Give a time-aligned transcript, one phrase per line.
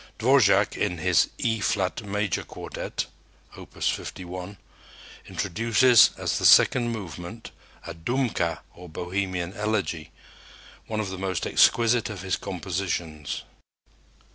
[0.17, 3.05] Dvorak in his E flat major quartet
[3.55, 4.57] (Opus 51)
[5.27, 7.51] introduces as the second movement
[7.85, 10.09] a Dumka or Bohemian elegy,
[10.87, 13.43] one of the most exquisite of his compositions.